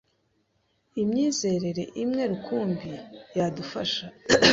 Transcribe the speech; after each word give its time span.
imyizerere 1.01 1.83
imwe 2.03 2.23
rukumbi 2.31 2.91
yadufasha 3.37 4.05